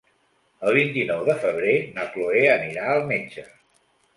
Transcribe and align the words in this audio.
El 0.69 0.73
vint-i-nou 0.77 1.21
de 1.27 1.35
febrer 1.45 1.75
na 1.99 2.07
Cloè 2.15 2.43
anirà 2.57 2.89
al 2.95 3.07
metge. 3.13 3.45